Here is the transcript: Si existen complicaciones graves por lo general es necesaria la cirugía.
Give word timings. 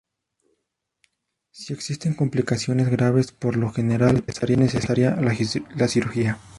Si 1.51 1.73
existen 1.73 2.15
complicaciones 2.15 2.89
graves 2.89 3.31
por 3.31 3.55
lo 3.55 3.71
general 3.71 4.23
es 4.25 4.41
necesaria 4.57 5.15
la 5.21 5.87
cirugía. 5.87 6.39